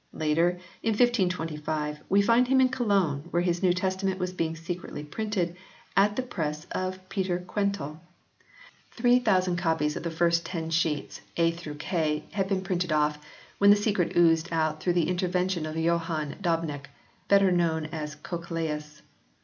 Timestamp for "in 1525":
0.81-1.99